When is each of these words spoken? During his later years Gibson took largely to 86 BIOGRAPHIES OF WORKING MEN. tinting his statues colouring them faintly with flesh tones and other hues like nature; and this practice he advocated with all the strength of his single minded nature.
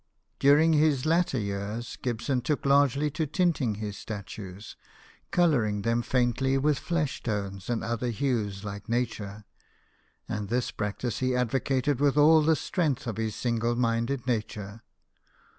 During 0.39 0.73
his 0.73 1.05
later 1.05 1.37
years 1.37 1.95
Gibson 2.01 2.41
took 2.41 2.65
largely 2.65 3.11
to 3.11 3.21
86 3.21 3.35
BIOGRAPHIES 3.35 3.35
OF 3.35 3.47
WORKING 3.47 3.47
MEN. 3.47 3.53
tinting 3.75 3.85
his 3.87 3.97
statues 3.97 4.75
colouring 5.29 5.81
them 5.83 6.01
faintly 6.01 6.57
with 6.57 6.79
flesh 6.79 7.21
tones 7.21 7.69
and 7.69 7.83
other 7.83 8.09
hues 8.09 8.63
like 8.65 8.89
nature; 8.89 9.45
and 10.27 10.49
this 10.49 10.71
practice 10.71 11.19
he 11.19 11.35
advocated 11.35 11.99
with 11.99 12.17
all 12.17 12.41
the 12.41 12.55
strength 12.55 13.05
of 13.05 13.17
his 13.17 13.35
single 13.35 13.75
minded 13.75 14.25
nature. 14.25 14.81